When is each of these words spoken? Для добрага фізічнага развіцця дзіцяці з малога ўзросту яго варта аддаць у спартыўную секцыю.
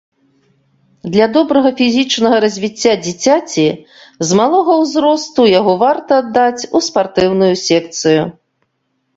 Для 1.15 1.25
добрага 1.35 1.71
фізічнага 1.81 2.37
развіцця 2.45 2.93
дзіцяці 3.05 3.65
з 4.31 4.39
малога 4.39 4.73
ўзросту 4.83 5.41
яго 5.59 5.77
варта 5.85 6.11
аддаць 6.23 6.67
у 6.81 6.83
спартыўную 6.87 7.53
секцыю. 7.67 8.23